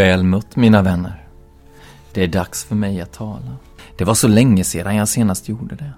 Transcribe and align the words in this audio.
Väl 0.00 0.24
mött 0.24 0.56
mina 0.56 0.82
vänner. 0.82 1.28
Det 2.12 2.24
är 2.24 2.28
dags 2.28 2.64
för 2.64 2.74
mig 2.74 3.00
att 3.00 3.12
tala. 3.12 3.56
Det 3.98 4.04
var 4.04 4.14
så 4.14 4.28
länge 4.28 4.64
sedan 4.64 4.96
jag 4.96 5.08
senast 5.08 5.48
gjorde 5.48 5.74
det. 5.74 5.92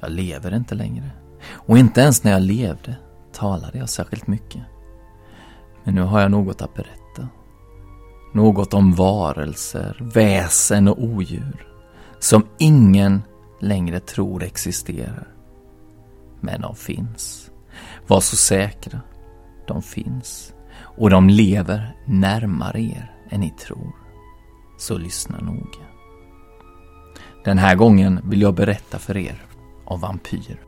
Jag 0.00 0.10
lever 0.10 0.54
inte 0.54 0.74
längre. 0.74 1.10
Och 1.50 1.78
inte 1.78 2.00
ens 2.00 2.24
när 2.24 2.32
jag 2.32 2.42
levde 2.42 2.96
talade 3.32 3.78
jag 3.78 3.88
särskilt 3.88 4.26
mycket. 4.26 4.62
Men 5.84 5.94
nu 5.94 6.02
har 6.02 6.20
jag 6.20 6.30
något 6.30 6.62
att 6.62 6.74
berätta. 6.74 7.28
Något 8.34 8.74
om 8.74 8.92
varelser, 8.92 10.10
väsen 10.14 10.88
och 10.88 11.02
odjur 11.02 11.66
som 12.18 12.46
ingen 12.58 13.22
längre 13.60 14.00
tror 14.00 14.42
existerar. 14.42 15.28
Men 16.40 16.60
de 16.60 16.76
finns. 16.76 17.50
Var 18.06 18.20
så 18.20 18.36
säkra. 18.36 19.00
De 19.66 19.82
finns. 19.82 20.52
Och 20.82 21.10
de 21.10 21.28
lever 21.28 21.96
närmare 22.06 22.80
er 22.80 23.12
än 23.30 23.40
ni 23.40 23.50
tror. 23.50 23.92
Så 24.78 24.98
lyssna 24.98 25.38
noga. 25.40 25.86
Den 27.44 27.58
här 27.58 27.74
gången 27.74 28.20
vill 28.24 28.42
jag 28.42 28.54
berätta 28.54 28.98
för 28.98 29.16
er 29.16 29.42
om 29.84 30.00
vampyrer. 30.00 30.58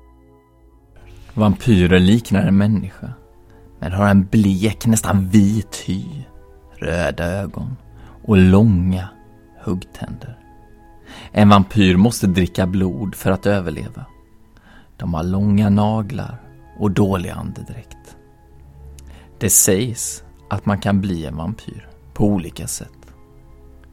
Vampyrer 1.34 1.98
liknar 1.98 2.42
en 2.42 2.58
människa, 2.58 3.12
men 3.78 3.92
har 3.92 4.08
en 4.08 4.24
blek, 4.24 4.86
nästan 4.86 5.28
vit 5.28 5.82
hy, 5.86 6.04
röda 6.78 7.24
ögon 7.24 7.76
och 8.24 8.36
långa 8.36 9.08
huggtänder. 9.60 10.38
En 11.32 11.48
vampyr 11.48 11.96
måste 11.96 12.26
dricka 12.26 12.66
blod 12.66 13.14
för 13.14 13.30
att 13.30 13.46
överleva. 13.46 14.04
De 14.96 15.14
har 15.14 15.22
långa 15.22 15.70
naglar 15.70 16.40
och 16.78 16.90
dålig 16.90 17.30
andedräkt. 17.30 18.16
Det 19.42 19.50
sägs 19.50 20.24
att 20.50 20.66
man 20.66 20.80
kan 20.80 21.00
bli 21.00 21.26
en 21.26 21.36
vampyr 21.36 21.88
på 22.14 22.24
olika 22.24 22.66
sätt. 22.66 23.14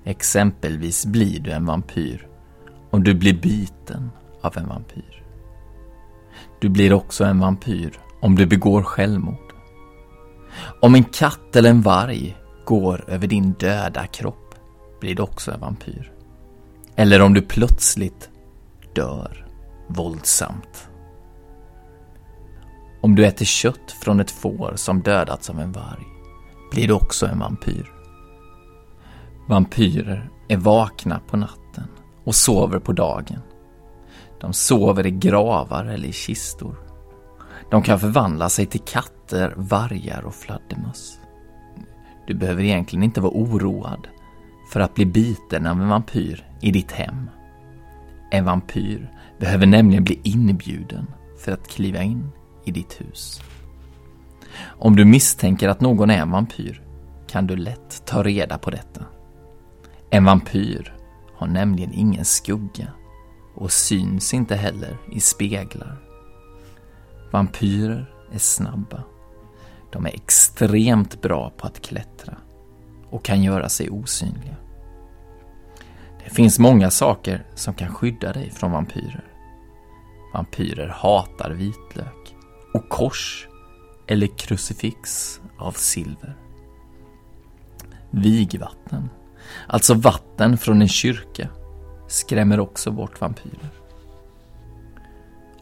Exempelvis 0.03 1.05
blir 1.05 1.39
du 1.39 1.51
en 1.51 1.65
vampyr 1.65 2.27
om 2.89 3.03
du 3.03 3.13
blir 3.13 3.33
biten 3.33 4.11
av 4.41 4.57
en 4.57 4.67
vampyr. 4.67 5.23
Du 6.61 6.69
blir 6.69 6.93
också 6.93 7.23
en 7.23 7.39
vampyr 7.39 7.99
om 8.21 8.35
du 8.35 8.45
begår 8.45 8.83
självmord. 8.83 9.53
Om 10.81 10.95
en 10.95 11.03
katt 11.03 11.55
eller 11.55 11.69
en 11.69 11.81
varg 11.81 12.37
går 12.65 13.05
över 13.07 13.27
din 13.27 13.51
döda 13.51 14.07
kropp 14.07 14.55
blir 14.99 15.15
du 15.15 15.23
också 15.23 15.51
en 15.51 15.59
vampyr. 15.59 16.11
Eller 16.95 17.21
om 17.21 17.33
du 17.33 17.41
plötsligt 17.41 18.29
dör 18.95 19.47
våldsamt. 19.87 20.88
Om 23.01 23.15
du 23.15 23.25
äter 23.25 23.45
kött 23.45 23.91
från 23.91 24.19
ett 24.19 24.31
får 24.31 24.73
som 24.75 25.01
dödats 25.01 25.49
av 25.49 25.59
en 25.59 25.71
varg 25.71 26.05
blir 26.71 26.87
du 26.87 26.93
också 26.93 27.25
en 27.25 27.39
vampyr. 27.39 27.91
Vampyrer 29.47 30.29
är 30.47 30.57
vakna 30.57 31.19
på 31.27 31.37
natten 31.37 31.87
och 32.23 32.35
sover 32.35 32.79
på 32.79 32.91
dagen. 32.91 33.39
De 34.41 34.53
sover 34.53 35.05
i 35.05 35.11
gravar 35.11 35.85
eller 35.85 36.07
i 36.07 36.13
kistor. 36.13 36.75
De 37.71 37.83
kan 37.83 37.99
förvandla 37.99 38.49
sig 38.49 38.65
till 38.65 38.81
katter, 38.81 39.53
vargar 39.57 40.21
och 40.21 40.35
fladdermöss. 40.35 41.19
Du 42.27 42.33
behöver 42.33 42.63
egentligen 42.63 43.03
inte 43.03 43.21
vara 43.21 43.33
oroad 43.33 44.07
för 44.71 44.79
att 44.79 44.95
bli 44.95 45.05
biten 45.05 45.65
av 45.65 45.81
en 45.81 45.89
vampyr 45.89 46.47
i 46.61 46.71
ditt 46.71 46.91
hem. 46.91 47.29
En 48.31 48.45
vampyr 48.45 49.11
behöver 49.39 49.65
nämligen 49.65 50.03
bli 50.03 50.19
inbjuden 50.23 51.07
för 51.43 51.51
att 51.51 51.67
kliva 51.67 52.01
in 52.01 52.31
i 52.69 52.71
ditt 52.71 53.01
hus. 53.01 53.41
Om 54.61 54.95
du 54.95 55.05
misstänker 55.05 55.69
att 55.69 55.81
någon 55.81 56.09
är 56.09 56.17
en 56.17 56.31
vampyr 56.31 56.81
kan 57.27 57.47
du 57.47 57.55
lätt 57.55 58.05
ta 58.05 58.23
reda 58.23 58.57
på 58.57 58.69
detta. 58.69 59.05
En 60.09 60.25
vampyr 60.25 60.95
har 61.35 61.47
nämligen 61.47 61.93
ingen 61.93 62.25
skugga 62.25 62.87
och 63.55 63.71
syns 63.71 64.33
inte 64.33 64.55
heller 64.55 64.97
i 65.11 65.19
speglar. 65.19 65.97
Vampyrer 67.31 68.13
är 68.31 68.39
snabba. 68.39 69.03
De 69.91 70.05
är 70.05 70.09
extremt 70.09 71.21
bra 71.21 71.51
på 71.57 71.67
att 71.67 71.81
klättra 71.81 72.37
och 73.09 73.25
kan 73.25 73.43
göra 73.43 73.69
sig 73.69 73.89
osynliga. 73.89 74.55
Det 76.23 76.29
finns 76.29 76.59
många 76.59 76.91
saker 76.91 77.45
som 77.55 77.73
kan 77.73 77.93
skydda 77.93 78.33
dig 78.33 78.51
från 78.51 78.71
vampyrer. 78.71 79.23
Vampyrer 80.33 80.87
hatar 80.87 81.51
vitlök 81.51 82.18
och 82.73 82.89
kors 82.89 83.47
eller 84.07 84.27
krucifix 84.37 85.39
av 85.57 85.71
silver. 85.71 86.35
Vigvatten, 88.11 89.09
alltså 89.67 89.93
vatten 89.93 90.57
från 90.57 90.81
en 90.81 90.87
kyrka, 90.87 91.49
skrämmer 92.07 92.59
också 92.59 92.91
bort 92.91 93.21
vampyrer. 93.21 93.69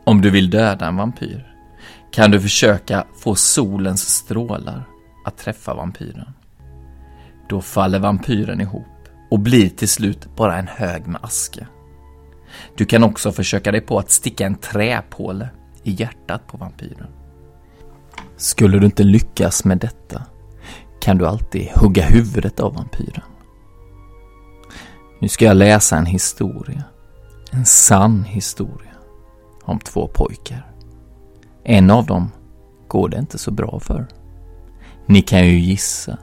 Om 0.04 0.22
du 0.22 0.30
vill 0.30 0.50
döda 0.50 0.88
en 0.88 0.98
vampyr 0.98 1.54
kan 2.12 2.32
du 2.32 2.42
försöka 2.42 3.06
få 3.18 3.36
solens 3.36 4.10
strålar 4.10 4.84
att 5.26 5.38
träffa 5.38 5.74
vampyren. 5.74 6.34
Då 7.50 7.62
faller 7.62 8.00
vampyren 8.00 8.62
ihop 8.62 8.88
och 9.32 9.40
blir 9.40 9.70
till 9.70 9.90
slut 9.90 10.36
bara 10.36 10.58
en 10.58 10.68
hög 10.68 11.08
med 11.08 11.24
aska. 11.24 11.68
Du 12.78 12.86
kan 12.86 13.04
också 13.04 13.32
försöka 13.32 13.72
dig 13.72 13.82
på 13.82 14.00
att 14.00 14.12
sticka 14.12 14.46
en 14.46 14.56
träpåle 14.56 15.50
i 15.88 15.92
hjärtat 15.92 16.48
på 16.48 16.58
vampyren. 16.58 17.08
Skulle 18.38 18.80
du 18.80 18.86
inte 18.86 19.04
lyckas 19.04 19.66
med 19.66 19.78
detta 19.78 20.22
kan 21.00 21.18
du 21.18 21.28
alltid 21.28 21.68
hugga 21.76 22.06
huvudet 22.06 22.60
av 22.60 22.74
vampyren. 22.74 23.24
Nu 25.20 25.28
ska 25.28 25.46
jag 25.46 25.58
läsa 25.58 25.98
en 25.98 26.06
historia. 26.06 26.84
En 27.52 27.66
sann 27.66 28.24
historia. 28.24 28.92
Om 29.64 29.80
två 29.80 30.08
pojkar. 30.08 30.72
En 31.64 31.92
av 31.92 32.06
dem 32.06 32.32
går 32.88 33.10
det 33.10 33.20
inte 33.20 33.38
så 33.38 33.52
bra 33.52 33.80
för. 33.80 34.08
Ni 35.06 35.22
kan 35.22 35.48
ju 35.48 35.60
gissa 35.60 36.18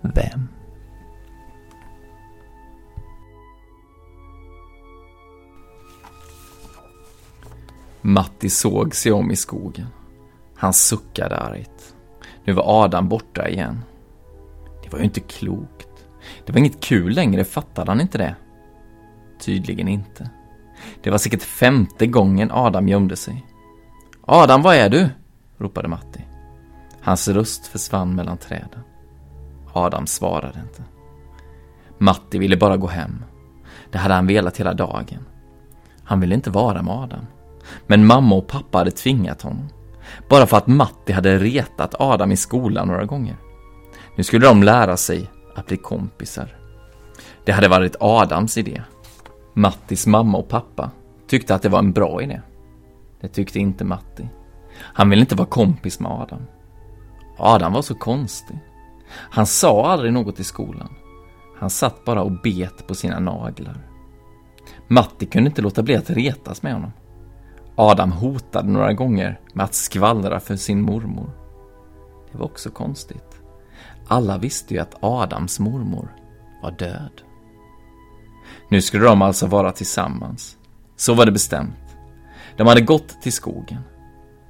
vem. 0.00 0.48
Matti 8.06 8.50
såg 8.50 8.94
sig 8.94 9.12
om 9.12 9.30
i 9.30 9.36
skogen. 9.36 9.86
Han 10.56 10.72
suckade 10.72 11.36
argt. 11.36 11.94
Nu 12.44 12.52
var 12.52 12.84
Adam 12.84 13.08
borta 13.08 13.48
igen. 13.48 13.84
Det 14.82 14.92
var 14.92 14.98
ju 14.98 15.04
inte 15.04 15.20
klokt. 15.20 15.88
Det 16.46 16.52
var 16.52 16.58
inget 16.58 16.80
kul 16.80 17.12
längre, 17.12 17.44
fattade 17.44 17.90
han 17.90 18.00
inte 18.00 18.18
det? 18.18 18.36
Tydligen 19.40 19.88
inte. 19.88 20.30
Det 21.02 21.10
var 21.10 21.18
säkert 21.18 21.42
femte 21.42 22.06
gången 22.06 22.50
Adam 22.52 22.88
gömde 22.88 23.16
sig. 23.16 23.46
Adam, 24.20 24.62
var 24.62 24.74
är 24.74 24.88
du? 24.88 25.08
ropade 25.58 25.88
Matti. 25.88 26.24
Hans 27.00 27.28
röst 27.28 27.66
försvann 27.66 28.14
mellan 28.14 28.38
träden. 28.38 28.80
Adam 29.72 30.06
svarade 30.06 30.60
inte. 30.60 30.82
Matti 31.98 32.38
ville 32.38 32.56
bara 32.56 32.76
gå 32.76 32.86
hem. 32.86 33.24
Det 33.90 33.98
hade 33.98 34.14
han 34.14 34.26
velat 34.26 34.56
hela 34.56 34.74
dagen. 34.74 35.26
Han 36.04 36.20
ville 36.20 36.34
inte 36.34 36.50
vara 36.50 36.82
med 36.82 36.94
Adam. 36.94 37.26
Men 37.86 38.06
mamma 38.06 38.34
och 38.34 38.46
pappa 38.46 38.78
hade 38.78 38.90
tvingat 38.90 39.42
honom. 39.42 39.68
Bara 40.28 40.46
för 40.46 40.56
att 40.56 40.66
Matti 40.66 41.12
hade 41.12 41.38
retat 41.38 41.94
Adam 41.98 42.32
i 42.32 42.36
skolan 42.36 42.88
några 42.88 43.04
gånger. 43.04 43.36
Nu 44.16 44.24
skulle 44.24 44.46
de 44.46 44.62
lära 44.62 44.96
sig 44.96 45.30
att 45.54 45.66
bli 45.66 45.76
kompisar. 45.76 46.56
Det 47.44 47.52
hade 47.52 47.68
varit 47.68 47.96
Adams 48.00 48.58
idé. 48.58 48.82
Mattis 49.54 50.06
mamma 50.06 50.38
och 50.38 50.48
pappa 50.48 50.90
tyckte 51.26 51.54
att 51.54 51.62
det 51.62 51.68
var 51.68 51.78
en 51.78 51.92
bra 51.92 52.22
idé. 52.22 52.40
Det 53.20 53.28
tyckte 53.28 53.58
inte 53.58 53.84
Matti. 53.84 54.28
Han 54.78 55.10
ville 55.10 55.20
inte 55.20 55.34
vara 55.34 55.48
kompis 55.48 56.00
med 56.00 56.12
Adam. 56.12 56.42
Adam 57.38 57.72
var 57.72 57.82
så 57.82 57.94
konstig. 57.94 58.58
Han 59.08 59.46
sa 59.46 59.86
aldrig 59.86 60.12
något 60.12 60.40
i 60.40 60.44
skolan. 60.44 60.88
Han 61.58 61.70
satt 61.70 62.04
bara 62.04 62.22
och 62.22 62.32
bet 62.42 62.86
på 62.86 62.94
sina 62.94 63.18
naglar. 63.18 63.78
Matti 64.88 65.26
kunde 65.26 65.48
inte 65.48 65.62
låta 65.62 65.82
bli 65.82 65.96
att 65.96 66.10
retas 66.10 66.62
med 66.62 66.72
honom. 66.72 66.92
Adam 67.76 68.12
hotade 68.12 68.68
några 68.68 68.92
gånger 68.92 69.40
med 69.52 69.64
att 69.64 69.74
skvallra 69.74 70.40
för 70.40 70.56
sin 70.56 70.82
mormor. 70.82 71.30
Det 72.32 72.38
var 72.38 72.44
också 72.44 72.70
konstigt. 72.70 73.40
Alla 74.08 74.38
visste 74.38 74.74
ju 74.74 74.80
att 74.80 74.94
Adams 75.00 75.60
mormor 75.60 76.08
var 76.62 76.70
död. 76.70 77.22
Nu 78.68 78.82
skulle 78.82 79.04
de 79.04 79.22
alltså 79.22 79.46
vara 79.46 79.72
tillsammans. 79.72 80.56
Så 80.96 81.14
var 81.14 81.26
det 81.26 81.32
bestämt. 81.32 81.96
De 82.56 82.66
hade 82.66 82.80
gått 82.80 83.22
till 83.22 83.32
skogen. 83.32 83.80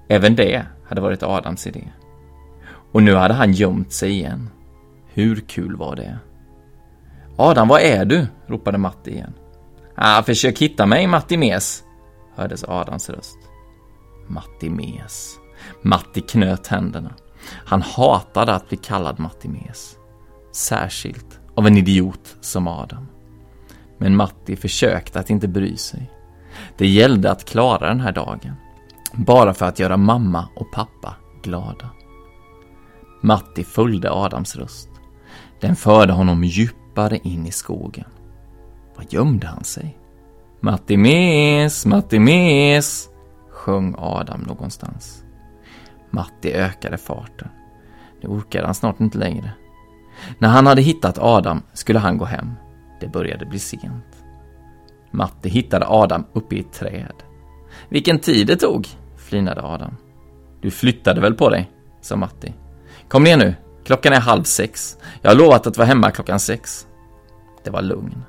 Även 0.08 0.36
det 0.36 0.66
hade 0.88 1.00
varit 1.00 1.22
Adams 1.22 1.66
idé. 1.66 1.88
Och 2.92 3.02
nu 3.02 3.14
hade 3.14 3.34
han 3.34 3.52
gömt 3.52 3.92
sig 3.92 4.10
igen. 4.10 4.50
Hur 5.12 5.36
kul 5.36 5.76
var 5.76 5.96
det? 5.96 6.18
Adam, 7.36 7.68
var 7.68 7.78
är 7.78 8.04
du? 8.04 8.26
ropade 8.46 8.78
Matti 8.78 9.10
igen. 9.10 9.32
Ah, 9.94 10.22
försök 10.22 10.58
hitta 10.58 10.86
mig, 10.86 11.06
Matti 11.06 11.36
Mes, 11.36 11.84
hördes 12.36 12.64
Adams 12.64 13.10
röst. 13.10 13.38
Matti 14.28 14.70
Mes. 14.70 15.38
Matti 15.82 16.20
knöt 16.20 16.66
händerna. 16.66 17.14
Han 17.50 17.82
hatade 17.82 18.54
att 18.54 18.68
bli 18.68 18.76
kallad 18.76 19.20
Matti 19.20 19.48
Mes. 19.48 19.96
Särskilt 20.52 21.40
av 21.54 21.66
en 21.66 21.76
idiot 21.76 22.36
som 22.40 22.68
Adam. 22.68 23.06
Men 23.98 24.16
Matti 24.16 24.56
försökte 24.56 25.20
att 25.20 25.30
inte 25.30 25.48
bry 25.48 25.76
sig. 25.76 26.10
Det 26.76 26.86
gällde 26.86 27.30
att 27.30 27.44
klara 27.44 27.88
den 27.88 28.00
här 28.00 28.12
dagen. 28.12 28.52
Bara 29.12 29.54
för 29.54 29.66
att 29.66 29.78
göra 29.78 29.96
mamma 29.96 30.48
och 30.56 30.72
pappa 30.72 31.14
glada. 31.42 31.90
Matti 33.22 33.64
följde 33.64 34.12
Adams 34.12 34.56
röst. 34.56 34.88
Den 35.60 35.76
förde 35.76 36.12
honom 36.12 36.44
djupare 36.44 37.18
in 37.18 37.46
i 37.46 37.50
skogen. 37.50 38.08
Var 38.96 39.04
gömde 39.08 39.46
han 39.46 39.64
sig? 39.64 39.98
Matti 40.66 40.96
Mes, 40.96 41.86
Matti 41.86 42.18
Mes, 42.18 43.08
sjöng 43.50 43.94
Adam 43.98 44.40
någonstans. 44.40 45.24
Matti 46.10 46.52
ökade 46.52 46.98
farten. 46.98 47.48
Nu 48.22 48.28
orkade 48.28 48.64
han 48.66 48.74
snart 48.74 49.00
inte 49.00 49.18
längre. 49.18 49.50
När 50.38 50.48
han 50.48 50.66
hade 50.66 50.82
hittat 50.82 51.18
Adam 51.18 51.62
skulle 51.72 51.98
han 51.98 52.18
gå 52.18 52.24
hem. 52.24 52.52
Det 53.00 53.08
började 53.08 53.46
bli 53.46 53.58
sent. 53.58 54.24
Matti 55.10 55.48
hittade 55.48 55.86
Adam 55.88 56.24
uppe 56.32 56.56
i 56.56 56.60
ett 56.60 56.72
träd. 56.72 57.22
Vilken 57.88 58.18
tid 58.18 58.46
det 58.46 58.56
tog, 58.56 58.88
flinade 59.16 59.62
Adam. 59.62 59.96
Du 60.60 60.70
flyttade 60.70 61.20
väl 61.20 61.34
på 61.34 61.48
dig, 61.50 61.70
sa 62.00 62.16
Matti. 62.16 62.54
Kom 63.08 63.24
ner 63.24 63.36
nu, 63.36 63.54
klockan 63.84 64.12
är 64.12 64.20
halv 64.20 64.42
sex. 64.42 64.98
Jag 65.22 65.30
har 65.30 65.36
lovat 65.36 65.66
att 65.66 65.76
vara 65.76 65.88
hemma 65.88 66.10
klockan 66.10 66.40
sex. 66.40 66.86
Det 67.64 67.70
var 67.70 67.82
lugn. 67.82 68.22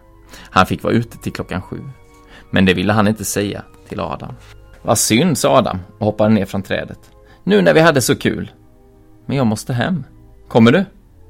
Han 0.49 0.65
fick 0.65 0.83
vara 0.83 0.93
ute 0.93 1.17
till 1.17 1.33
klockan 1.33 1.61
sju. 1.61 1.79
Men 2.49 2.65
det 2.65 2.73
ville 2.73 2.93
han 2.93 3.07
inte 3.07 3.25
säga 3.25 3.63
till 3.87 3.99
Adam. 3.99 4.33
Vad 4.81 4.97
synd, 4.97 5.37
sa 5.37 5.57
Adam 5.57 5.79
och 5.99 6.05
hoppade 6.05 6.33
ner 6.33 6.45
från 6.45 6.61
trädet. 6.61 7.11
Nu 7.43 7.61
när 7.61 7.73
vi 7.73 7.79
hade 7.79 8.01
så 8.01 8.15
kul. 8.15 8.51
Men 9.25 9.37
jag 9.37 9.47
måste 9.47 9.73
hem. 9.73 10.03
Kommer 10.47 10.71
du? 10.71 10.85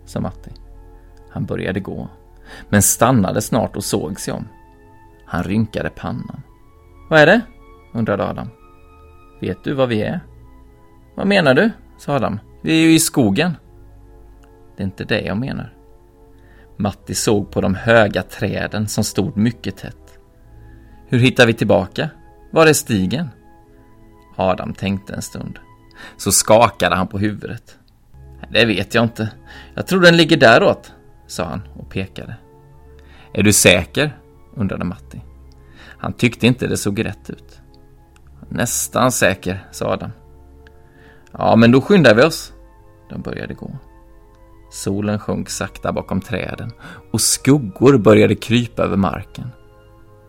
sa 0.05 0.19
Matti. 0.19 0.51
Han 1.31 1.45
började 1.45 1.79
gå, 1.79 2.09
men 2.69 2.81
stannade 2.81 3.41
snart 3.41 3.75
och 3.75 3.83
såg 3.83 4.19
sig 4.19 4.33
om. 4.33 4.47
Han 5.25 5.43
rynkade 5.43 5.89
pannan. 5.89 6.41
Vad 7.09 7.19
är 7.19 7.25
det? 7.25 7.41
undrade 7.93 8.23
Adam. 8.23 8.49
Vet 9.41 9.63
du 9.63 9.73
var 9.73 9.87
vi 9.87 10.01
är? 10.01 10.19
Vad 11.15 11.27
menar 11.27 11.53
du? 11.53 11.71
sa 11.97 12.15
Adam. 12.15 12.39
Vi 12.61 12.71
är 12.71 12.87
ju 12.87 12.93
i 12.93 12.99
skogen. 12.99 13.53
Det 14.77 14.83
är 14.83 14.85
inte 14.85 15.03
det 15.03 15.21
jag 15.21 15.37
menar. 15.37 15.73
Matti 16.77 17.15
såg 17.15 17.51
på 17.51 17.61
de 17.61 17.75
höga 17.75 18.23
träden 18.23 18.87
som 18.87 19.03
stod 19.03 19.37
mycket 19.37 19.77
tätt. 19.77 20.06
Hur 21.09 21.19
hittar 21.19 21.47
vi 21.47 21.53
tillbaka? 21.53 22.09
Var 22.51 22.67
är 22.67 22.73
stigen? 22.73 23.29
Adam 24.35 24.73
tänkte 24.73 25.13
en 25.13 25.21
stund. 25.21 25.59
Så 26.17 26.31
skakade 26.31 26.95
han 26.95 27.07
på 27.07 27.19
huvudet. 27.19 27.77
Det 28.51 28.65
vet 28.65 28.95
jag 28.95 29.03
inte. 29.03 29.29
Jag 29.73 29.87
tror 29.87 30.01
den 30.01 30.17
ligger 30.17 30.37
däråt, 30.37 30.91
sa 31.27 31.43
han 31.43 31.61
och 31.73 31.89
pekade. 31.89 32.35
Är 33.33 33.43
du 33.43 33.53
säker? 33.53 34.17
undrade 34.55 34.85
Matti. 34.85 35.21
Han 35.79 36.13
tyckte 36.13 36.47
inte 36.47 36.67
det 36.67 36.77
såg 36.77 37.05
rätt 37.05 37.29
ut. 37.29 37.61
Nästan 38.49 39.11
säker, 39.11 39.67
sa 39.71 39.85
Adam. 39.93 40.11
Ja, 41.31 41.55
men 41.55 41.71
då 41.71 41.81
skyndar 41.81 42.15
vi 42.15 42.23
oss. 42.23 42.53
De 43.09 43.21
började 43.21 43.53
gå. 43.53 43.77
Solen 44.71 45.19
sjönk 45.19 45.49
sakta 45.49 45.91
bakom 45.91 46.21
träden 46.21 46.71
och 47.11 47.21
skuggor 47.21 47.97
började 47.97 48.35
krypa 48.35 48.83
över 48.83 48.97
marken. 48.97 49.51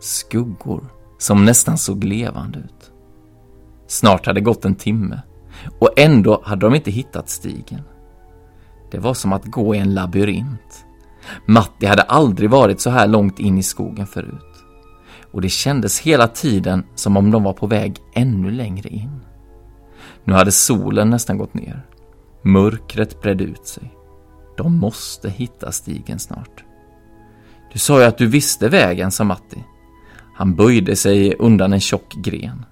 Skuggor 0.01 0.85
som 1.19 1.45
nästan 1.45 1.79
såg 1.79 2.05
levande 2.05 2.59
ut. 2.59 2.93
Snart 3.87 4.27
hade 4.27 4.41
gått 4.41 4.65
en 4.65 4.75
timme 4.75 5.23
och 5.79 5.93
ändå 5.97 6.43
hade 6.45 6.67
de 6.67 6.75
inte 6.75 6.91
hittat 6.91 7.29
stigen. 7.29 7.83
Det 8.91 8.99
var 8.99 9.15
som 9.15 9.33
att 9.33 9.45
gå 9.45 9.75
i 9.75 9.79
en 9.79 9.95
labyrint. 9.95 10.85
Matti 11.47 11.87
hade 11.87 12.03
aldrig 12.03 12.51
varit 12.51 12.81
så 12.81 12.91
här 12.91 13.07
långt 13.07 13.39
in 13.39 13.59
i 13.59 13.63
skogen 13.63 14.07
förut. 14.07 14.65
Och 15.33 15.41
det 15.41 15.49
kändes 15.49 16.01
hela 16.01 16.29
tiden 16.29 16.87
som 16.95 17.17
om 17.17 17.31
de 17.31 17.43
var 17.43 17.53
på 17.53 17.67
väg 17.67 17.97
ännu 18.15 18.51
längre 18.51 18.89
in. 18.89 19.21
Nu 20.25 20.33
hade 20.33 20.53
solen 20.53 21.11
nästan 21.11 21.39
gått 21.39 21.55
ner. 21.55 21.87
Mörkret 22.43 23.23
bredde 23.23 23.45
ut 23.45 23.67
sig. 23.67 23.95
De 24.57 24.79
måste 24.79 25.31
hitta 25.31 25.73
stigen 25.73 26.19
snart. 26.19 26.65
Du 27.73 27.79
sa 27.79 28.01
ju 28.01 28.07
att 28.07 28.19
du 28.19 28.27
visste 28.27 28.69
vägen, 28.69 29.11
sa 29.11 29.25
Matti. 29.25 29.65
Han 30.39 30.55
böjde 30.55 30.97
sig 30.97 31.35
undan 31.39 31.73
en 31.73 31.81
tjock 31.81 32.15
gren. 32.15 32.65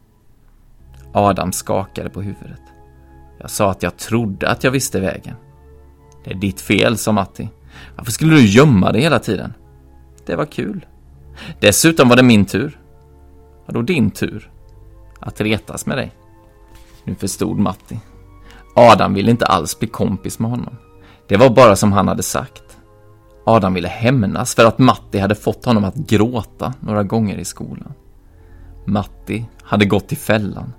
Adam 1.12 1.52
skakade 1.52 2.10
på 2.10 2.22
huvudet. 2.22 2.60
Jag 3.38 3.50
sa 3.50 3.70
att 3.70 3.82
jag 3.82 3.96
trodde 3.96 4.48
att 4.48 4.64
jag 4.64 4.70
visste 4.70 5.00
vägen. 5.00 5.34
Det 6.24 6.30
är 6.30 6.34
ditt 6.34 6.60
fel, 6.60 6.98
sa 6.98 7.12
Matti. 7.12 7.48
Varför 7.96 8.12
skulle 8.12 8.34
du 8.34 8.46
gömma 8.46 8.92
dig 8.92 9.02
hela 9.02 9.18
tiden? 9.18 9.54
Det 10.26 10.36
var 10.36 10.44
kul. 10.44 10.86
Dessutom 11.60 12.08
var 12.08 12.16
det 12.16 12.22
min 12.22 12.44
tur. 12.46 12.80
Vadå 13.66 13.82
din 13.82 14.10
tur? 14.10 14.50
Att 15.20 15.40
retas 15.40 15.86
med 15.86 15.98
dig. 15.98 16.12
Nu 17.04 17.14
förstod 17.14 17.58
Matti. 17.58 18.00
Adam 18.74 19.14
ville 19.14 19.30
inte 19.30 19.46
alls 19.46 19.78
bli 19.78 19.88
kompis 19.88 20.38
med 20.38 20.50
honom. 20.50 20.76
Det 21.28 21.36
var 21.36 21.50
bara 21.50 21.76
som 21.76 21.92
han 21.92 22.08
hade 22.08 22.22
sagt. 22.22 22.65
Adam 23.48 23.74
ville 23.74 23.88
hämnas 23.88 24.54
för 24.54 24.64
att 24.64 24.78
Matti 24.78 25.18
hade 25.18 25.34
fått 25.34 25.64
honom 25.64 25.84
att 25.84 25.94
gråta 25.94 26.74
några 26.80 27.02
gånger 27.02 27.38
i 27.38 27.44
skolan. 27.44 27.92
Matti 28.84 29.46
hade 29.62 29.84
gått 29.84 30.12
i 30.12 30.16
fällan 30.16 30.72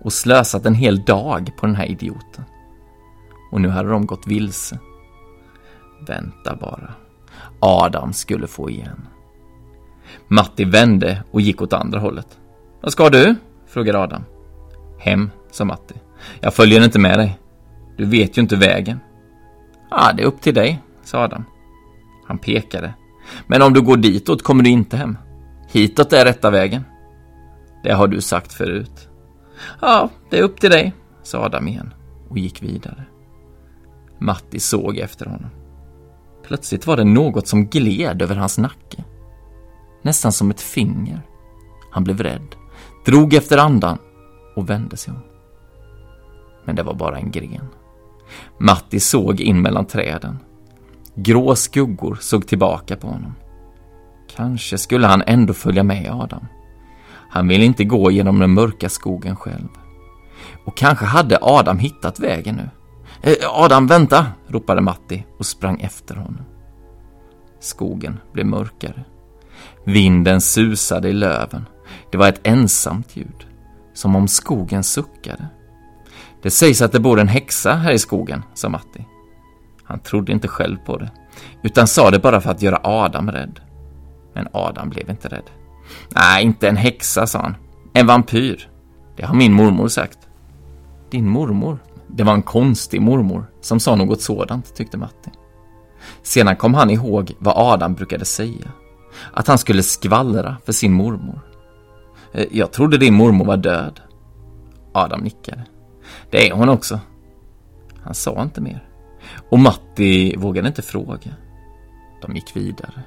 och 0.00 0.12
slösat 0.12 0.66
en 0.66 0.74
hel 0.74 1.04
dag 1.04 1.50
på 1.56 1.66
den 1.66 1.74
här 1.74 1.86
idioten. 1.86 2.44
Och 3.52 3.60
nu 3.60 3.68
hade 3.68 3.88
de 3.88 4.06
gått 4.06 4.26
vilse. 4.26 4.78
Vänta 6.06 6.56
bara. 6.56 6.92
Adam 7.60 8.12
skulle 8.12 8.46
få 8.46 8.70
igen. 8.70 9.06
Matti 10.28 10.64
vände 10.64 11.22
och 11.30 11.40
gick 11.40 11.62
åt 11.62 11.72
andra 11.72 12.00
hållet. 12.00 12.38
Vad 12.80 12.92
ska 12.92 13.10
du? 13.10 13.36
frågade 13.66 13.98
Adam. 13.98 14.24
Hem, 14.98 15.30
sa 15.50 15.64
Matti. 15.64 15.94
Jag 16.40 16.54
följer 16.54 16.84
inte 16.84 16.98
med 16.98 17.18
dig. 17.18 17.38
Du 17.96 18.04
vet 18.04 18.38
ju 18.38 18.42
inte 18.42 18.56
vägen. 18.56 19.00
Ja, 19.90 20.08
ah, 20.08 20.12
det 20.12 20.22
är 20.22 20.26
upp 20.26 20.40
till 20.40 20.54
dig, 20.54 20.82
sa 21.02 21.18
Adam. 21.18 21.44
Han 22.28 22.38
pekade. 22.38 22.94
Men 23.46 23.62
om 23.62 23.72
du 23.72 23.80
går 23.80 23.96
ditåt 23.96 24.42
kommer 24.42 24.62
du 24.62 24.70
inte 24.70 24.96
hem. 24.96 25.18
Hitåt 25.68 26.12
är 26.12 26.24
rätta 26.24 26.50
vägen. 26.50 26.82
Det 27.82 27.92
har 27.92 28.08
du 28.08 28.20
sagt 28.20 28.52
förut. 28.52 29.08
Ja, 29.80 30.10
det 30.30 30.38
är 30.38 30.42
upp 30.42 30.60
till 30.60 30.70
dig, 30.70 30.92
sa 31.22 31.44
Adam 31.44 31.68
igen 31.68 31.94
och 32.28 32.38
gick 32.38 32.62
vidare. 32.62 33.04
Matti 34.18 34.60
såg 34.60 34.96
efter 34.96 35.26
honom. 35.26 35.50
Plötsligt 36.46 36.86
var 36.86 36.96
det 36.96 37.04
något 37.04 37.48
som 37.48 37.66
gled 37.66 38.22
över 38.22 38.36
hans 38.36 38.58
nacke. 38.58 39.04
Nästan 40.02 40.32
som 40.32 40.50
ett 40.50 40.60
finger. 40.60 41.20
Han 41.90 42.04
blev 42.04 42.22
rädd, 42.22 42.56
drog 43.06 43.34
efter 43.34 43.58
andan 43.58 43.98
och 44.56 44.70
vände 44.70 44.96
sig 44.96 45.14
om. 45.14 45.22
Men 46.64 46.76
det 46.76 46.82
var 46.82 46.94
bara 46.94 47.18
en 47.18 47.30
gren. 47.30 47.68
Matti 48.58 49.00
såg 49.00 49.40
in 49.40 49.62
mellan 49.62 49.86
träden. 49.86 50.38
Grå 51.20 51.54
skuggor 51.54 52.18
såg 52.20 52.46
tillbaka 52.46 52.96
på 52.96 53.06
honom. 53.06 53.34
Kanske 54.36 54.78
skulle 54.78 55.06
han 55.06 55.22
ändå 55.26 55.54
följa 55.54 55.82
med 55.82 56.10
Adam. 56.10 56.46
Han 57.30 57.48
ville 57.48 57.64
inte 57.64 57.84
gå 57.84 58.10
genom 58.10 58.38
den 58.38 58.50
mörka 58.50 58.88
skogen 58.88 59.36
själv. 59.36 59.68
Och 60.64 60.76
kanske 60.76 61.04
hade 61.04 61.38
Adam 61.42 61.78
hittat 61.78 62.20
vägen 62.20 62.54
nu. 62.54 62.70
Eh, 63.22 63.36
Adam, 63.50 63.86
vänta! 63.86 64.26
ropade 64.48 64.80
Matti 64.80 65.24
och 65.38 65.46
sprang 65.46 65.80
efter 65.80 66.14
honom. 66.16 66.44
Skogen 67.60 68.20
blev 68.32 68.46
mörkare. 68.46 69.04
Vinden 69.84 70.40
susade 70.40 71.08
i 71.08 71.12
löven. 71.12 71.66
Det 72.12 72.18
var 72.18 72.28
ett 72.28 72.40
ensamt 72.42 73.16
ljud, 73.16 73.46
som 73.94 74.16
om 74.16 74.28
skogen 74.28 74.84
suckade. 74.84 75.46
Det 76.42 76.50
sägs 76.50 76.82
att 76.82 76.92
det 76.92 77.00
bor 77.00 77.20
en 77.20 77.28
häxa 77.28 77.74
här 77.74 77.92
i 77.92 77.98
skogen, 77.98 78.42
sa 78.54 78.68
Matti. 78.68 79.06
Han 79.88 79.98
trodde 79.98 80.32
inte 80.32 80.48
själv 80.48 80.76
på 80.76 80.96
det, 80.98 81.10
utan 81.62 81.86
sa 81.86 82.10
det 82.10 82.18
bara 82.18 82.40
för 82.40 82.50
att 82.50 82.62
göra 82.62 82.80
Adam 82.82 83.30
rädd. 83.30 83.60
Men 84.34 84.48
Adam 84.52 84.90
blev 84.90 85.10
inte 85.10 85.28
rädd. 85.28 85.50
Nej, 86.08 86.44
inte 86.44 86.68
en 86.68 86.76
häxa, 86.76 87.26
sa 87.26 87.38
han. 87.38 87.56
En 87.92 88.06
vampyr. 88.06 88.68
Det 89.16 89.24
har 89.26 89.34
min 89.34 89.52
mormor 89.52 89.88
sagt. 89.88 90.18
Din 91.10 91.28
mormor? 91.28 91.78
Det 92.08 92.22
var 92.22 92.32
en 92.32 92.42
konstig 92.42 93.02
mormor 93.02 93.50
som 93.60 93.80
sa 93.80 93.96
något 93.96 94.22
sådant, 94.22 94.74
tyckte 94.74 94.96
Matti. 94.96 95.30
Sedan 96.22 96.56
kom 96.56 96.74
han 96.74 96.90
ihåg 96.90 97.32
vad 97.38 97.54
Adam 97.56 97.94
brukade 97.94 98.24
säga. 98.24 98.72
Att 99.32 99.46
han 99.46 99.58
skulle 99.58 99.82
skvallra 99.82 100.56
för 100.64 100.72
sin 100.72 100.92
mormor. 100.92 101.40
Eh, 102.32 102.46
jag 102.50 102.72
trodde 102.72 102.98
din 102.98 103.14
mormor 103.14 103.44
var 103.44 103.56
död. 103.56 104.00
Adam 104.92 105.20
nickade. 105.20 105.64
Det 106.30 106.48
är 106.48 106.54
hon 106.54 106.68
också. 106.68 107.00
Han 108.02 108.14
sa 108.14 108.42
inte 108.42 108.60
mer. 108.60 108.87
Och 109.50 109.58
Matti 109.58 110.36
vågade 110.36 110.68
inte 110.68 110.82
fråga. 110.82 111.30
De 112.22 112.34
gick 112.34 112.56
vidare. 112.56 113.02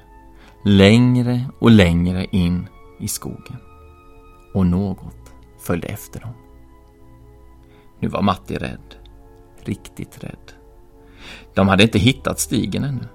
Längre 0.64 1.44
och 1.58 1.70
längre 1.70 2.26
in 2.32 2.68
i 3.00 3.08
skogen. 3.08 3.56
Och 4.54 4.66
något 4.66 5.32
följde 5.60 5.88
efter 5.88 6.20
dem. 6.20 6.34
Nu 8.00 8.08
var 8.08 8.22
Matti 8.22 8.56
rädd. 8.56 8.94
Riktigt 9.64 10.24
rädd. 10.24 10.52
De 11.54 11.68
hade 11.68 11.82
inte 11.82 11.98
hittat 11.98 12.40
stigen 12.40 12.84
ännu. 12.84 13.08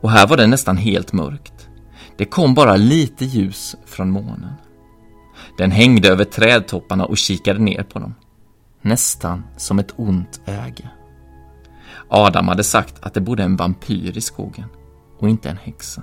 Och 0.00 0.10
här 0.10 0.26
var 0.26 0.36
det 0.36 0.46
nästan 0.46 0.76
helt 0.76 1.12
mörkt. 1.12 1.68
Det 2.16 2.24
kom 2.24 2.54
bara 2.54 2.76
lite 2.76 3.24
ljus 3.24 3.76
från 3.86 4.10
månen. 4.10 4.52
Den 5.58 5.70
hängde 5.70 6.08
över 6.08 6.24
trädtopparna 6.24 7.04
och 7.04 7.16
kikade 7.16 7.58
ner 7.58 7.82
på 7.82 7.98
dem. 7.98 8.14
Nästan 8.82 9.44
som 9.56 9.78
ett 9.78 9.94
ont 9.96 10.40
öga. 10.46 10.90
Adam 12.08 12.48
hade 12.48 12.64
sagt 12.64 12.94
att 13.00 13.14
det 13.14 13.20
bodde 13.20 13.42
en 13.42 13.56
vampyr 13.56 14.18
i 14.18 14.20
skogen 14.20 14.68
och 15.18 15.28
inte 15.28 15.50
en 15.50 15.56
häxa. 15.56 16.02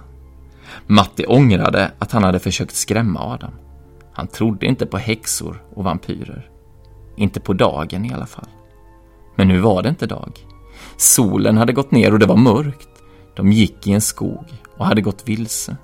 Matti 0.88 1.26
ångrade 1.28 1.92
att 2.00 2.12
han 2.12 2.24
hade 2.24 2.40
försökt 2.40 2.76
skrämma 2.76 3.20
Adam. 3.20 3.52
Han 4.14 4.28
trodde 4.28 4.66
inte 4.66 4.86
på 4.86 4.98
häxor 4.98 5.64
och 5.76 5.84
vampyrer. 5.84 6.50
Inte 7.16 7.40
på 7.40 7.54
dagen 7.54 8.06
i 8.06 8.14
alla 8.14 8.26
fall. 8.26 8.48
Men 9.36 9.48
nu 9.48 9.60
var 9.60 9.84
det 9.84 9.90
inte 9.90 10.06
dag. 10.06 10.40
Solen 10.98 11.58
hade 11.58 11.74
gått 11.74 11.92
ner 11.92 12.14
och 12.14 12.20
det 12.20 12.26
var 12.26 12.38
mörkt. 12.38 12.90
De 13.36 13.52
gick 13.52 13.88
i 13.88 13.92
en 13.92 14.02
skog 14.02 14.46
och 14.78 14.86
hade 14.86 15.02
gått 15.02 15.28
vilse. 15.30 15.78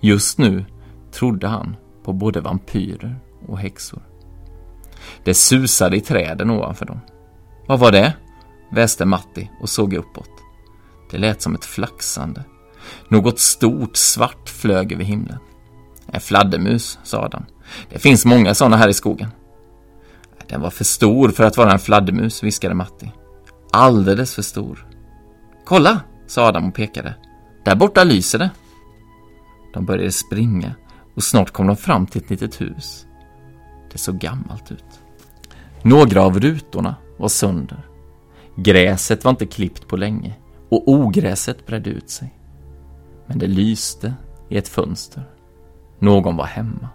Just 0.00 0.38
nu 0.38 0.64
trodde 1.12 1.48
han 1.48 1.76
på 2.04 2.12
både 2.12 2.40
vampyrer 2.40 3.16
och 3.46 3.58
häxor. 3.58 4.02
Det 5.24 5.34
susade 5.34 5.96
i 5.96 6.00
träden 6.00 6.50
ovanför 6.50 6.86
dem. 6.86 7.00
Vad 7.66 7.78
var 7.78 7.92
det? 7.92 8.14
Väste 8.74 9.04
Matti 9.04 9.50
och 9.60 9.68
såg 9.68 9.94
uppåt. 9.94 10.30
Det 11.10 11.18
lät 11.18 11.42
som 11.42 11.54
ett 11.54 11.64
flaxande. 11.64 12.44
Något 13.08 13.38
stort 13.38 13.96
svart 13.96 14.48
flög 14.48 14.92
över 14.92 15.04
himlen. 15.04 15.38
En 16.06 16.20
fladdermus, 16.20 16.98
sa 17.02 17.18
Adam. 17.24 17.44
Det 17.90 17.98
finns 17.98 18.24
många 18.24 18.54
sådana 18.54 18.76
här 18.76 18.88
i 18.88 18.94
skogen. 18.94 19.28
Den 20.48 20.60
var 20.60 20.70
för 20.70 20.84
stor 20.84 21.28
för 21.28 21.44
att 21.44 21.56
vara 21.56 21.72
en 21.72 21.78
fladdermus, 21.78 22.42
viskade 22.42 22.74
Matti. 22.74 23.12
Alldeles 23.72 24.34
för 24.34 24.42
stor. 24.42 24.86
Kolla, 25.64 26.00
sa 26.26 26.46
Adam 26.46 26.68
och 26.68 26.74
pekade. 26.74 27.14
Där 27.64 27.74
borta 27.74 28.04
lyser 28.04 28.38
det. 28.38 28.50
De 29.74 29.84
började 29.84 30.12
springa 30.12 30.74
och 31.14 31.22
snart 31.22 31.50
kom 31.50 31.66
de 31.66 31.76
fram 31.76 32.06
till 32.06 32.22
ett 32.22 32.30
litet 32.30 32.60
hus. 32.60 33.06
Det 33.92 33.98
såg 33.98 34.18
gammalt 34.18 34.72
ut. 34.72 35.00
Några 35.82 36.22
av 36.22 36.40
rutorna 36.40 36.96
var 37.16 37.28
sönder. 37.28 37.86
Gräset 38.56 39.24
var 39.24 39.30
inte 39.30 39.46
klippt 39.46 39.88
på 39.88 39.96
länge 39.96 40.34
och 40.68 40.88
ogräset 40.88 41.66
bredde 41.66 41.90
ut 41.90 42.10
sig. 42.10 42.34
Men 43.26 43.38
det 43.38 43.46
lyste 43.46 44.14
i 44.48 44.56
ett 44.56 44.68
fönster. 44.68 45.22
Någon 45.98 46.36
var 46.36 46.44
hemma. 46.44 46.88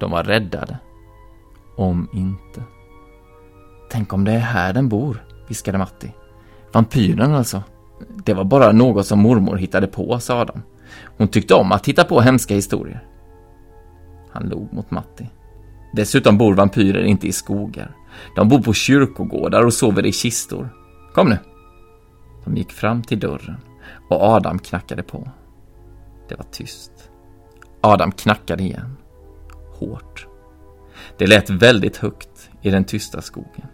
De 0.00 0.10
var 0.10 0.24
räddade. 0.24 0.78
Om 1.76 2.08
inte. 2.12 2.62
Tänk 3.90 4.12
om 4.12 4.24
det 4.24 4.32
är 4.32 4.38
här 4.38 4.72
den 4.72 4.88
bor, 4.88 5.24
viskade 5.48 5.78
Matti. 5.78 6.12
Vampyren 6.72 7.34
alltså. 7.34 7.62
Det 8.24 8.34
var 8.34 8.44
bara 8.44 8.72
något 8.72 9.06
som 9.06 9.18
mormor 9.18 9.56
hittade 9.56 9.86
på, 9.86 10.20
sa 10.20 10.40
Adam. 10.40 10.62
Hon 11.16 11.28
tyckte 11.28 11.54
om 11.54 11.72
att 11.72 11.88
hitta 11.88 12.04
på 12.04 12.20
hemska 12.20 12.54
historier. 12.54 13.04
Han 14.30 14.48
log 14.48 14.72
mot 14.72 14.90
Matti. 14.90 15.30
Dessutom 15.92 16.38
bor 16.38 16.54
vampyrer 16.54 17.02
inte 17.02 17.26
i 17.26 17.32
skogar. 17.32 17.96
De 18.36 18.48
bor 18.48 18.62
på 18.62 18.72
kyrkogårdar 18.72 19.62
och 19.62 19.74
sover 19.74 20.06
i 20.06 20.12
kistor. 20.12 20.68
Kom 21.14 21.28
nu! 21.28 21.38
De 22.44 22.56
gick 22.56 22.72
fram 22.72 23.02
till 23.02 23.20
dörren 23.20 23.56
och 24.08 24.22
Adam 24.22 24.58
knackade 24.58 25.02
på. 25.02 25.30
Det 26.28 26.34
var 26.34 26.46
tyst. 26.50 26.92
Adam 27.80 28.12
knackade 28.12 28.62
igen. 28.62 28.96
Hårt. 29.74 30.26
Det 31.18 31.26
lät 31.26 31.50
väldigt 31.50 31.96
högt 31.96 32.50
i 32.62 32.70
den 32.70 32.84
tysta 32.84 33.22
skogen. 33.22 33.66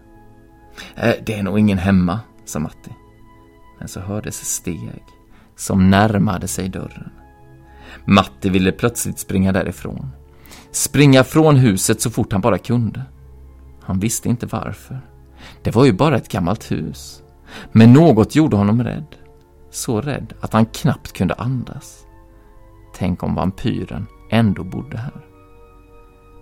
Äh, 0.95 1.15
det 1.27 1.35
är 1.35 1.43
nog 1.43 1.59
ingen 1.59 1.79
hemma, 1.79 2.21
sa 2.45 2.59
Matti. 2.59 2.91
Men 3.79 3.89
så 3.89 4.01
hördes 4.01 4.45
steg 4.45 5.05
som 5.57 5.91
närmade 5.91 6.49
sig 6.49 6.69
dörren. 6.69 7.11
Matti 8.05 8.49
ville 8.49 8.73
plötsligt 8.73 9.19
springa 9.19 9.53
därifrån. 9.53 10.11
Springa 10.77 11.25
från 11.25 11.57
huset 11.57 12.01
så 12.01 12.11
fort 12.11 12.33
han 12.33 12.41
bara 12.41 12.59
kunde. 12.59 13.03
Han 13.83 13.99
visste 13.99 14.29
inte 14.29 14.47
varför. 14.47 15.01
Det 15.63 15.71
var 15.71 15.85
ju 15.85 15.93
bara 15.93 16.17
ett 16.17 16.29
gammalt 16.29 16.71
hus. 16.71 17.23
Men 17.73 17.93
något 17.93 18.37
gjorde 18.37 18.57
honom 18.57 18.85
rädd. 18.85 19.17
Så 19.71 20.01
rädd 20.01 20.35
att 20.41 20.53
han 20.53 20.67
knappt 20.67 21.13
kunde 21.13 21.35
andas. 21.35 22.07
Tänk 22.95 23.23
om 23.23 23.35
vampyren 23.35 24.07
ändå 24.31 24.65
bodde 24.65 24.97
här. 24.97 25.27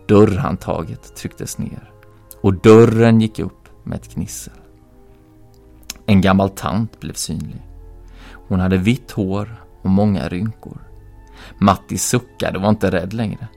Dörrhandtaget 0.08 1.16
trycktes 1.16 1.58
ner 1.58 1.90
och 2.40 2.54
dörren 2.54 3.20
gick 3.20 3.38
upp 3.38 3.68
med 3.82 3.98
ett 3.98 4.14
gnissel. 4.14 4.54
En 6.06 6.20
gammal 6.20 6.50
tant 6.50 7.00
blev 7.00 7.12
synlig. 7.12 7.62
Hon 8.48 8.60
hade 8.60 8.76
vitt 8.76 9.10
hår 9.10 9.64
och 9.82 9.90
många 9.90 10.28
rynkor. 10.28 10.78
Matti 11.58 11.98
suckade 11.98 12.56
och 12.56 12.62
var 12.62 12.70
inte 12.70 12.90
rädd 12.90 13.12
längre. 13.12 13.48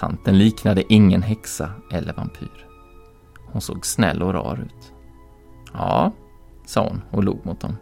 Tanten 0.00 0.38
liknade 0.38 0.92
ingen 0.92 1.22
häxa 1.22 1.70
eller 1.92 2.12
vampyr. 2.12 2.66
Hon 3.46 3.60
såg 3.60 3.86
snäll 3.86 4.22
och 4.22 4.32
rar 4.32 4.60
ut. 4.66 4.92
Ja, 5.72 6.12
sa 6.66 6.88
hon 6.88 7.02
och 7.10 7.24
log 7.24 7.46
mot 7.46 7.60
dem. 7.60 7.76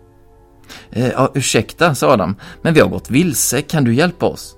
Eh, 0.91 1.09
ja, 1.09 1.31
ursäkta, 1.35 1.95
sa 1.95 2.13
Adam, 2.13 2.37
men 2.63 2.75
vi 2.75 2.81
har 2.81 2.89
gått 2.89 3.11
vilse, 3.11 3.63
kan 3.63 3.85
du 3.85 3.95
hjälpa 3.95 4.27
oss? 4.27 4.57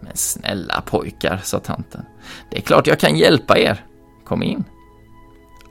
Men 0.00 0.16
snälla 0.16 0.80
pojkar, 0.80 1.40
sa 1.44 1.58
tanten. 1.58 2.04
Det 2.50 2.56
är 2.56 2.62
klart 2.62 2.86
jag 2.86 3.00
kan 3.00 3.16
hjälpa 3.16 3.58
er. 3.58 3.84
Kom 4.24 4.42
in. 4.42 4.64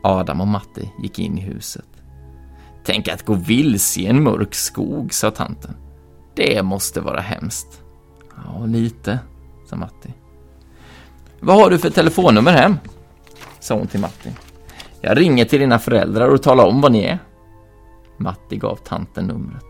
Adam 0.04 0.42
och 0.42 0.48
Matti 0.48 0.92
gick 1.04 1.20
in 1.20 1.38
i 1.38 1.42
huset. 1.42 1.88
Tänk 2.84 3.08
att 3.08 3.26
gå 3.26 3.34
vilse 3.34 4.02
i 4.02 4.06
en 4.06 4.24
mörk 4.24 4.56
skog, 4.56 5.14
sa 5.14 5.32
tanten. 5.32 5.76
Det 6.36 6.64
måste 6.64 7.02
vara 7.02 7.22
hemskt. 7.22 7.84
Ja, 8.46 8.66
lite, 8.66 9.20
sa 9.70 9.76
Matti. 9.76 10.14
Vad 11.42 11.56
har 11.56 11.70
du 11.70 11.78
för 11.78 11.90
telefonnummer 11.90 12.52
hem? 12.52 12.76
sa 13.60 13.76
hon 13.76 13.88
till 13.88 14.00
Matti. 14.00 14.30
Jag 15.02 15.18
ringer 15.18 15.46
till 15.46 15.60
dina 15.60 15.80
föräldrar 15.80 16.30
och 16.30 16.44
talar 16.44 16.66
om 16.66 16.82
var 16.82 16.90
ni 16.90 17.04
är. 17.04 17.20
Matti 18.18 18.58
gav 18.58 18.76
tanten 18.76 19.26
numret. 19.26 19.66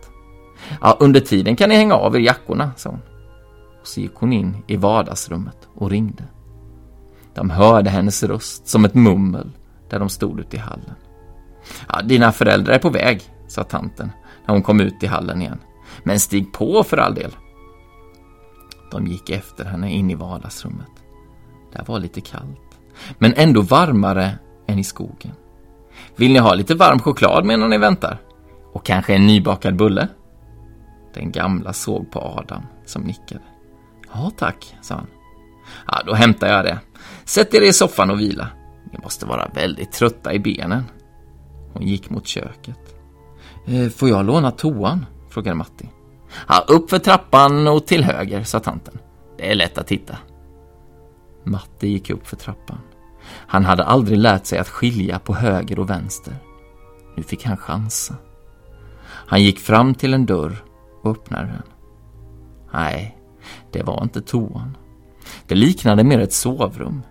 Ja, 0.81 0.97
under 0.99 1.19
tiden 1.19 1.55
kan 1.55 1.69
ni 1.69 1.75
hänga 1.75 1.93
av 1.93 2.15
er 2.15 2.19
jackorna, 2.19 2.71
sa 2.77 2.89
hon. 2.89 3.01
Och 3.81 3.87
så 3.87 4.01
gick 4.01 4.15
hon 4.15 4.33
in 4.33 4.63
i 4.67 4.75
vardagsrummet 4.75 5.67
och 5.75 5.89
ringde. 5.89 6.23
De 7.33 7.49
hörde 7.49 7.89
hennes 7.89 8.23
röst 8.23 8.67
som 8.67 8.85
ett 8.85 8.93
mummel 8.93 9.51
där 9.89 9.99
de 9.99 10.09
stod 10.09 10.39
ute 10.39 10.55
i 10.55 10.59
hallen. 10.59 10.95
Ja, 11.89 12.01
dina 12.01 12.31
föräldrar 12.31 12.73
är 12.73 12.79
på 12.79 12.89
väg, 12.89 13.21
sa 13.47 13.63
tanten 13.63 14.11
när 14.45 14.53
hon 14.53 14.63
kom 14.63 14.81
ut 14.81 15.03
i 15.03 15.07
hallen 15.07 15.41
igen. 15.41 15.59
Men 16.03 16.19
stig 16.19 16.53
på 16.53 16.83
för 16.83 16.97
all 16.97 17.15
del. 17.15 17.35
De 18.91 19.07
gick 19.07 19.29
efter 19.29 19.65
henne 19.65 19.91
in 19.91 20.11
i 20.11 20.15
vardagsrummet. 20.15 20.98
Där 21.71 21.83
var 21.87 21.99
lite 21.99 22.21
kallt, 22.21 22.79
men 23.17 23.33
ändå 23.33 23.61
varmare 23.61 24.37
än 24.67 24.79
i 24.79 24.83
skogen. 24.83 25.31
Vill 26.15 26.33
ni 26.33 26.39
ha 26.39 26.53
lite 26.53 26.75
varm 26.75 26.99
choklad 26.99 27.45
medan 27.45 27.69
ni 27.69 27.77
väntar? 27.77 28.17
Och 28.73 28.85
kanske 28.85 29.15
en 29.15 29.27
nybakad 29.27 29.75
bulle? 29.75 30.07
Den 31.13 31.31
gamla 31.31 31.73
såg 31.73 32.11
på 32.11 32.19
Adam 32.19 32.61
som 32.85 33.01
nickade. 33.01 33.41
Ja, 34.13 34.31
tack, 34.37 34.75
sa 34.81 34.95
han. 34.95 35.07
Ja, 35.87 36.01
då 36.05 36.13
hämtar 36.13 36.47
jag 36.47 36.65
det. 36.65 36.79
Sätt 37.25 37.53
er 37.53 37.61
i 37.61 37.73
soffan 37.73 38.09
och 38.09 38.19
vila. 38.19 38.47
Ni 38.91 38.99
måste 39.03 39.25
vara 39.25 39.51
väldigt 39.53 39.91
trötta 39.91 40.33
i 40.33 40.39
benen. 40.39 40.83
Hon 41.73 41.87
gick 41.87 42.09
mot 42.09 42.27
köket. 42.27 42.95
Eh, 43.65 43.89
får 43.89 44.09
jag 44.09 44.25
låna 44.25 44.51
toan? 44.51 45.05
frågade 45.29 45.55
Matti. 45.55 45.89
Ja, 46.47 46.65
upp 46.67 46.89
för 46.89 46.99
trappan 46.99 47.67
och 47.67 47.87
till 47.87 48.03
höger, 48.03 48.43
sa 48.43 48.59
tanten. 48.59 48.97
Det 49.37 49.51
är 49.51 49.55
lätt 49.55 49.77
att 49.77 49.91
hitta. 49.91 50.17
Matti 51.49 51.87
gick 51.87 52.09
upp 52.09 52.27
för 52.27 52.35
trappan. 52.35 52.79
Han 53.47 53.65
hade 53.65 53.83
aldrig 53.83 54.17
lärt 54.17 54.45
sig 54.45 54.59
att 54.59 54.69
skilja 54.69 55.19
på 55.19 55.33
höger 55.33 55.79
och 55.79 55.89
vänster. 55.89 56.35
Nu 57.15 57.23
fick 57.23 57.45
han 57.45 57.57
chansa. 57.57 58.15
Han 59.05 59.43
gick 59.43 59.59
fram 59.59 59.95
till 59.95 60.13
en 60.13 60.25
dörr 60.25 60.63
och 61.03 61.11
öppnade 61.11 61.47
den. 61.47 61.63
Nej, 62.73 63.17
det 63.71 63.83
var 63.83 64.03
inte 64.03 64.21
toan. 64.21 64.77
Det 65.47 65.55
liknade 65.55 66.03
mer 66.03 66.19
ett 66.19 66.33
sovrum. 66.33 67.01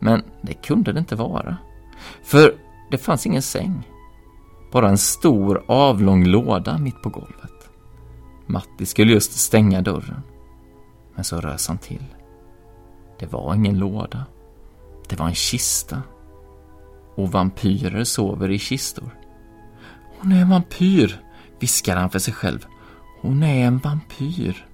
Men 0.00 0.22
det 0.42 0.54
kunde 0.54 0.92
det 0.92 0.98
inte 0.98 1.16
vara. 1.16 1.56
För 2.24 2.54
det 2.90 2.98
fanns 2.98 3.26
ingen 3.26 3.42
säng. 3.42 3.88
Bara 4.72 4.88
en 4.88 4.98
stor 4.98 5.64
avlång 5.68 6.24
låda 6.24 6.78
mitt 6.78 7.02
på 7.02 7.08
golvet. 7.08 7.70
Matti 8.46 8.86
skulle 8.86 9.12
just 9.12 9.32
stänga 9.32 9.82
dörren. 9.82 10.22
Men 11.14 11.24
så 11.24 11.40
rös 11.40 11.68
han 11.68 11.78
till. 11.78 12.13
Det 13.24 13.32
var 13.32 13.54
ingen 13.54 13.78
låda. 13.78 14.24
Det 15.08 15.16
var 15.16 15.26
en 15.26 15.34
kista. 15.34 16.02
Och 17.14 17.32
vampyrer 17.32 18.04
sover 18.04 18.50
i 18.50 18.58
kistor. 18.58 19.18
Hon 20.18 20.32
är 20.32 20.40
en 20.40 20.50
vampyr, 20.50 21.20
viskade 21.60 22.00
han 22.00 22.10
för 22.10 22.18
sig 22.18 22.34
själv. 22.34 22.66
Hon 23.20 23.42
är 23.42 23.66
en 23.66 23.78
vampyr. 23.78 24.66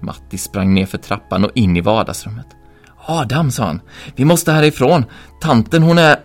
Matti 0.00 0.38
sprang 0.38 0.74
ner 0.74 0.86
för 0.86 0.98
trappan 0.98 1.44
och 1.44 1.50
in 1.54 1.76
i 1.76 1.80
vardagsrummet. 1.80 2.46
Adam, 2.96 3.50
sa 3.50 3.64
han, 3.64 3.80
vi 4.16 4.24
måste 4.24 4.52
härifrån. 4.52 5.04
Tanten 5.40 5.82
hon 5.82 5.98
är... 5.98 6.20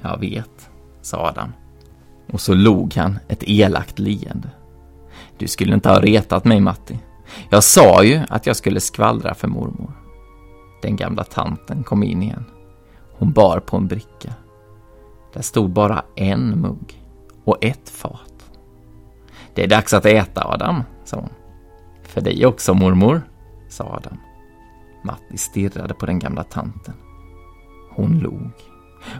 Jag 0.00 0.20
vet, 0.20 0.70
sa 1.02 1.28
Adam. 1.28 1.52
Och 2.32 2.40
så 2.40 2.54
log 2.54 2.94
han 2.94 3.18
ett 3.28 3.42
elakt 3.42 3.98
leende. 3.98 4.50
Du 5.38 5.48
skulle 5.48 5.74
inte 5.74 5.88
ha 5.88 6.00
retat 6.00 6.44
mig, 6.44 6.60
Matti. 6.60 6.98
Jag 7.50 7.64
sa 7.64 8.04
ju 8.04 8.20
att 8.28 8.46
jag 8.46 8.56
skulle 8.56 8.80
skvallra 8.80 9.34
för 9.34 9.48
mormor. 9.48 9.92
Den 10.82 10.96
gamla 10.96 11.24
tanten 11.24 11.82
kom 11.82 12.02
in 12.02 12.22
igen. 12.22 12.44
Hon 13.18 13.32
bar 13.32 13.60
på 13.60 13.76
en 13.76 13.86
bricka. 13.86 14.34
Där 15.32 15.42
stod 15.42 15.70
bara 15.70 16.04
en 16.16 16.60
mugg 16.60 17.02
och 17.44 17.64
ett 17.64 17.90
fat. 17.90 18.50
Det 19.54 19.64
är 19.64 19.68
dags 19.68 19.94
att 19.94 20.06
äta, 20.06 20.44
Adam, 20.44 20.82
sa 21.04 21.16
hon. 21.16 21.30
För 22.02 22.20
dig 22.20 22.46
också, 22.46 22.74
mormor, 22.74 23.22
sa 23.68 23.84
Adam. 23.84 24.18
Matti 25.04 25.36
stirrade 25.36 25.94
på 25.94 26.06
den 26.06 26.18
gamla 26.18 26.42
tanten. 26.42 26.94
Hon 27.90 28.18
log. 28.18 28.52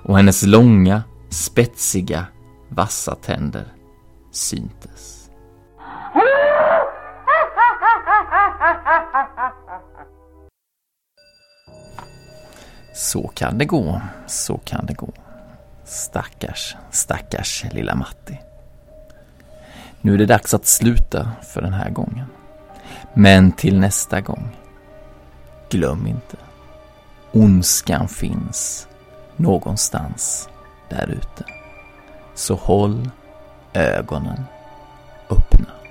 Och 0.04 0.16
hennes 0.16 0.42
långa, 0.42 1.02
spetsiga, 1.28 2.26
vassa 2.68 3.14
tänder 3.14 3.66
syntes. 4.30 5.21
Så 12.94 13.28
kan 13.28 13.58
det 13.58 13.64
gå, 13.64 14.00
så 14.26 14.58
kan 14.58 14.86
det 14.86 14.94
gå. 14.94 15.08
Stackars, 15.84 16.76
stackars 16.90 17.64
lilla 17.72 17.94
Matti. 17.94 18.40
Nu 20.00 20.14
är 20.14 20.18
det 20.18 20.26
dags 20.26 20.54
att 20.54 20.66
sluta 20.66 21.30
för 21.42 21.62
den 21.62 21.72
här 21.72 21.90
gången. 21.90 22.26
Men 23.14 23.52
till 23.52 23.80
nästa 23.80 24.20
gång, 24.20 24.56
glöm 25.70 26.06
inte. 26.06 26.36
Ondskan 27.32 28.08
finns 28.08 28.88
någonstans 29.36 30.48
där 30.88 31.06
ute. 31.06 31.44
Så 32.34 32.54
håll 32.54 33.10
ögonen 33.72 34.44
öppna. 35.30 35.81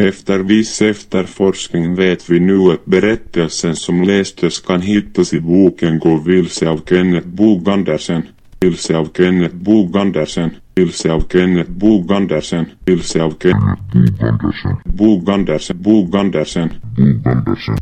Efter 0.00 0.38
viss 0.38 0.82
efterforskning 0.82 1.94
vet 1.94 2.30
vi 2.30 2.40
nu 2.40 2.72
att 2.72 2.84
berättelsen 2.84 3.76
som 3.76 4.02
lästes 4.02 4.60
kan 4.60 4.80
hittas 4.80 5.32
i 5.32 5.40
boken 5.40 5.98
Gå 5.98 6.16
vilse 6.16 6.68
av 6.68 6.80
Kenneth 6.88 7.28
Bog 7.28 7.68
Andersen. 7.68 8.22
Vilse 8.60 8.96
av 8.96 9.08
Kenneth 9.16 9.54
Bog 9.54 9.96
Andersen. 9.96 10.50
Vilse 10.74 11.12
av 11.12 11.24
Kenneth 11.32 11.70
Bog 11.70 12.12
Andersen. 12.12 12.66
Vilse 12.84 13.22
av 13.22 13.34
Kenneth 13.42 13.82
Bog 13.92 14.28
Andersen. 14.28 14.76
Bog 14.84 15.30
Andersen. 15.30 15.82
Bog 15.82 16.16
Andersen. 16.16 16.70
Bog 16.96 17.26
Andersen. 17.26 17.78